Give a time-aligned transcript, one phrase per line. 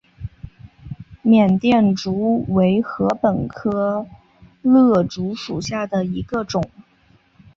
[1.21, 4.07] 缅甸竹为禾本科
[4.63, 6.67] 簕竹属下的一个种。